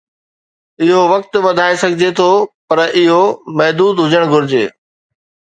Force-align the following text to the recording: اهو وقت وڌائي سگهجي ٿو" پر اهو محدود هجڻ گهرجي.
اهو 0.83 0.99
وقت 1.13 1.31
وڌائي 1.45 1.75
سگهجي 1.83 2.09
ٿو" 2.17 2.29
پر 2.67 2.79
اهو 3.01 3.21
محدود 3.57 3.95
هجڻ 4.05 4.23
گهرجي. 4.31 4.65